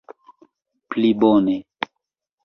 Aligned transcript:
plibone 0.89 1.55